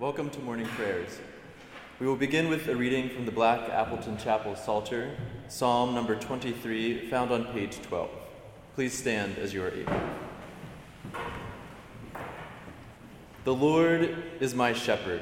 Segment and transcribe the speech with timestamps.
[0.00, 1.18] Welcome to morning prayers.
[1.98, 5.16] We will begin with a reading from the Black Appleton Chapel Psalter,
[5.48, 8.08] Psalm number 23, found on page 12.
[8.76, 10.00] Please stand as you are able.
[13.42, 15.20] The Lord is my shepherd,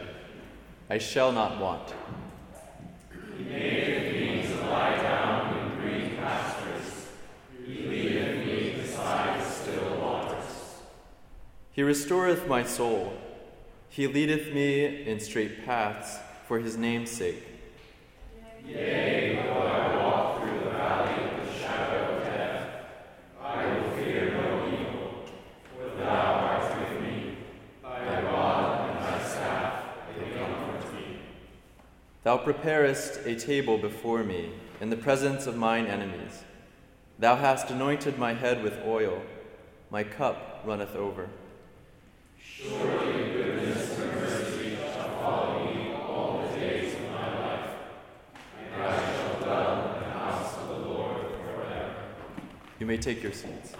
[0.90, 1.94] I shall not want.
[3.38, 7.06] He me to lie down in green pastures.
[7.64, 10.74] He leadeth me beside still waters.
[11.72, 13.16] He restoreth my soul.
[13.96, 17.42] He leadeth me in straight paths for his name's sake.
[18.66, 22.68] Yea, though I walk through the valley of the shadow of death,
[23.42, 25.24] I will fear no evil,
[25.74, 27.38] for thou art with me.
[27.82, 29.84] Thy rod and thy staff,
[30.18, 31.18] they comfort me.
[32.22, 34.50] Thou preparest a table before me
[34.82, 36.44] in the presence of mine enemies.
[37.18, 39.22] Thou hast anointed my head with oil,
[39.90, 41.30] my cup runneth over.
[42.38, 47.70] Surely goodness and mercy shall follow me all the days of my life,
[48.58, 51.94] and I shall dwell in the house of the Lord forever.
[52.78, 53.72] You may take your seats.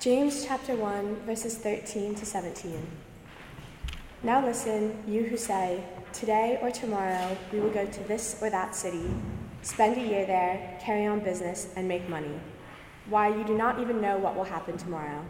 [0.00, 2.86] James chapter 1, verses 13 to 17.
[4.22, 5.84] Now listen, you who say,
[6.14, 9.10] Today or tomorrow we will go to this or that city,
[9.60, 12.40] spend a year there, carry on business, and make money.
[13.10, 15.22] Why, you do not even know what will happen tomorrow.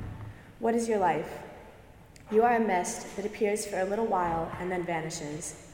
[0.61, 1.41] What is your life?
[2.31, 5.67] You are a mist that appears for a little while and then vanishes.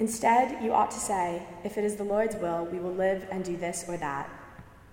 [0.00, 3.44] Instead, you ought to say, If it is the Lord's will, we will live and
[3.44, 4.28] do this or that.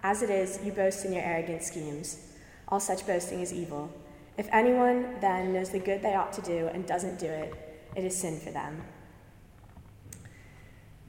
[0.04, 2.28] As it is, you boast in your arrogant schemes.
[2.72, 3.92] All such boasting is evil.
[4.38, 7.54] If anyone then knows the good they ought to do and doesn't do it,
[7.96, 8.82] it is sin for them.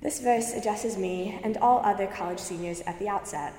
[0.00, 3.54] This verse addresses me and all other college seniors at the outset.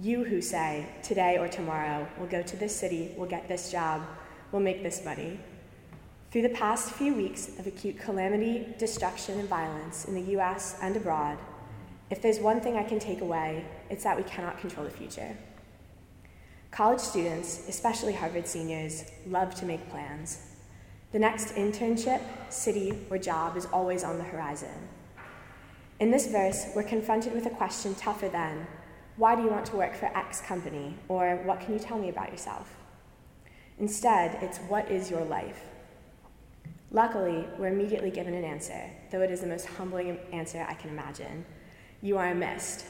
[0.00, 4.02] You who say, today or tomorrow, we'll go to this city, we'll get this job,
[4.52, 5.40] we'll make this money.
[6.30, 10.96] Through the past few weeks of acute calamity, destruction, and violence in the US and
[10.96, 11.38] abroad,
[12.12, 15.34] If there's one thing I can take away, it's that we cannot control the future.
[16.72, 20.38] College students, especially Harvard seniors, love to make plans.
[21.12, 24.88] The next internship, city, or job is always on the horizon.
[26.00, 28.66] In this verse, we're confronted with a question tougher than
[29.18, 30.96] why do you want to work for X company?
[31.08, 32.74] Or what can you tell me about yourself?
[33.78, 35.60] Instead, it's what is your life?
[36.90, 40.88] Luckily, we're immediately given an answer, though it is the most humbling answer I can
[40.88, 41.44] imagine.
[42.00, 42.86] You are a mist.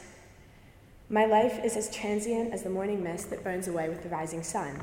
[1.09, 4.43] My life is as transient as the morning mist that burns away with the rising
[4.43, 4.81] sun.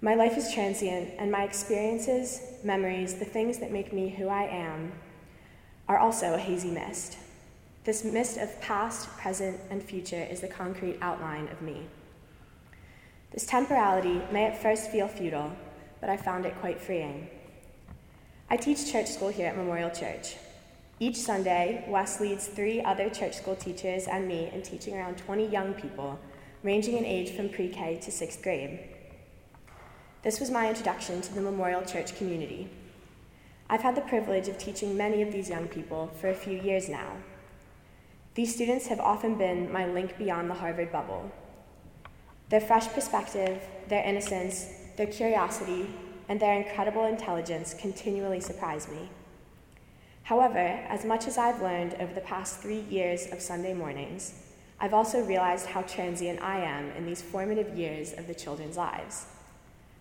[0.00, 4.44] My life is transient, and my experiences, memories, the things that make me who I
[4.44, 4.92] am,
[5.88, 7.18] are also a hazy mist.
[7.84, 11.86] This mist of past, present, and future is the concrete outline of me.
[13.32, 15.52] This temporality may at first feel futile,
[16.00, 17.28] but I found it quite freeing.
[18.50, 20.36] I teach church school here at Memorial Church.
[20.98, 25.46] Each Sunday, Wes leads three other church school teachers and me in teaching around 20
[25.46, 26.18] young people,
[26.62, 28.80] ranging in age from pre K to sixth grade.
[30.22, 32.70] This was my introduction to the Memorial Church community.
[33.68, 36.88] I've had the privilege of teaching many of these young people for a few years
[36.88, 37.18] now.
[38.34, 41.30] These students have often been my link beyond the Harvard bubble.
[42.48, 44.66] Their fresh perspective, their innocence,
[44.96, 45.90] their curiosity,
[46.30, 49.10] and their incredible intelligence continually surprise me.
[50.26, 54.34] However, as much as I've learned over the past three years of Sunday mornings,
[54.80, 59.26] I've also realized how transient I am in these formative years of the children's lives.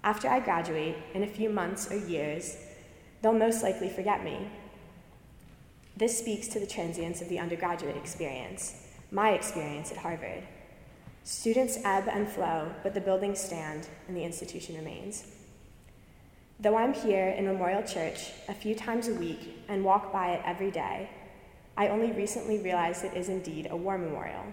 [0.03, 2.57] After I graduate, in a few months or years,
[3.21, 4.49] they'll most likely forget me,
[5.95, 10.41] this speaks to the transience of the undergraduate experience, my experience at Harvard.
[11.23, 15.23] Students ebb and flow, but the buildings stand and the institution remains.
[16.65, 20.41] Though I'm here in Memorial Church a few times a week and walk by it
[20.43, 21.11] every day,
[21.77, 24.45] I only recently realized it is indeed a war memorial.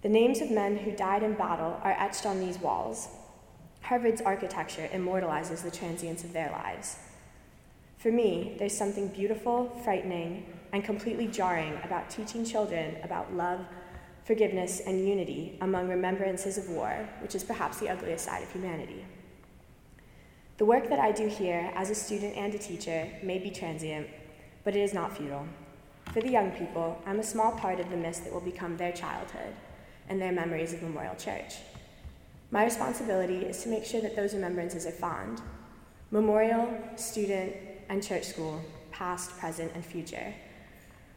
[0.00, 3.08] The names of men who died in battle are etched on these walls.
[3.82, 6.96] Harvard's architecture immortalizes the transience of their lives.
[7.98, 13.60] For me, there's something beautiful, frightening, and completely jarring about teaching children about love,
[14.24, 19.04] forgiveness, and unity among remembrances of war, which is perhaps the ugliest side of humanity.
[20.62, 24.06] The work that I do here as a student and a teacher may be transient,
[24.62, 25.44] but it is not futile.
[26.12, 28.92] For the young people, I'm a small part of the mist that will become their
[28.92, 29.54] childhood
[30.08, 31.56] and their memories of Memorial Church.
[32.52, 35.42] My responsibility is to make sure that those remembrances are fond.
[36.12, 37.56] Memorial, student,
[37.88, 38.62] and church school,
[38.92, 40.32] past, present, and future.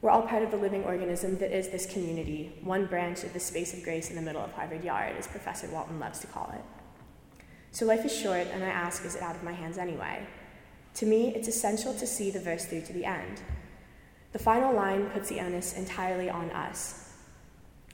[0.01, 3.39] We're all part of the living organism that is this community, one branch of the
[3.39, 6.51] space of grace in the middle of Harvard Yard, as Professor Walton loves to call
[6.55, 6.84] it.
[7.75, 10.25] So life is short, and I ask, is it out of my hands anyway?
[10.93, 13.41] To me, it's essential to see the verse through to the end.
[14.31, 17.11] The final line puts the onus entirely on us.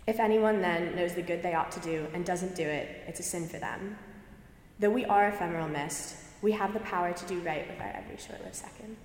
[0.05, 3.21] If anyone then knows the good they ought to do and doesn't do it, it's
[3.21, 3.97] a sin for them.
[4.77, 8.17] Though we are ephemeral mist, we have the power to do right with our every
[8.17, 8.97] short lived second.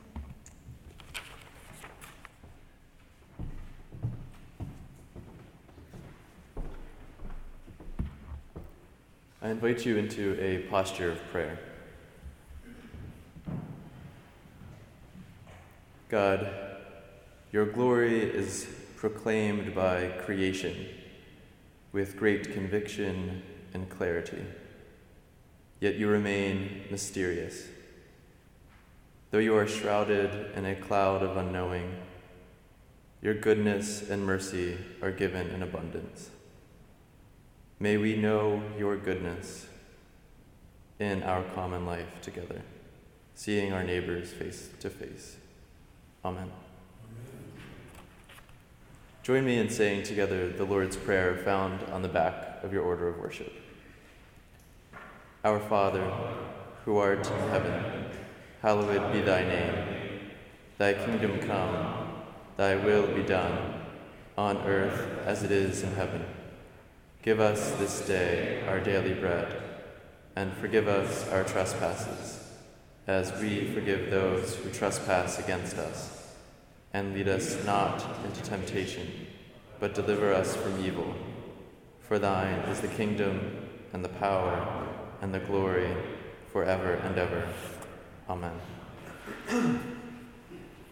[9.46, 11.56] I invite you into a posture of prayer.
[16.08, 16.50] God,
[17.52, 18.66] your glory is
[18.96, 20.74] proclaimed by creation
[21.92, 24.44] with great conviction and clarity
[25.78, 27.68] yet you remain mysterious.
[29.30, 31.94] Though you are shrouded in a cloud of unknowing,
[33.22, 36.30] your goodness and mercy are given in abundance.
[37.78, 39.66] May we know your goodness
[40.98, 42.62] in our common life together,
[43.34, 45.36] seeing our neighbors face to face.
[46.24, 46.50] Amen.
[49.22, 53.08] Join me in saying together the Lord's Prayer found on the back of your order
[53.08, 53.52] of worship.
[55.44, 56.10] Our Father,
[56.86, 58.06] who art in heaven,
[58.62, 60.30] hallowed be thy name.
[60.78, 62.22] Thy kingdom come,
[62.56, 63.82] thy will be done,
[64.38, 66.24] on earth as it is in heaven.
[67.26, 69.60] Give us this day our daily bread,
[70.36, 72.40] and forgive us our trespasses,
[73.08, 76.36] as we forgive those who trespass against us.
[76.94, 79.26] And lead us not into temptation,
[79.80, 81.16] but deliver us from evil.
[81.98, 84.86] For thine is the kingdom, and the power,
[85.20, 85.96] and the glory
[86.52, 87.48] forever and ever.
[88.30, 88.54] Amen.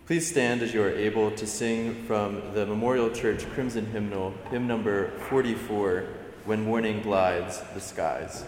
[0.06, 4.66] Please stand as you are able to sing from the Memorial Church Crimson Hymnal, hymn
[4.66, 6.08] number 44,
[6.44, 8.44] When Morning Gilds the Skies.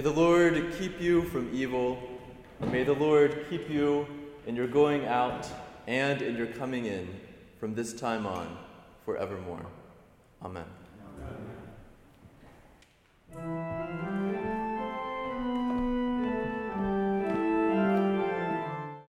[0.00, 2.02] May the Lord keep you from evil.
[2.72, 4.06] May the Lord keep you
[4.46, 5.46] in your going out
[5.86, 7.20] and in your coming in
[7.58, 8.56] from this time on
[9.04, 9.66] forevermore.
[10.42, 10.64] Amen.
[13.36, 13.66] Amen.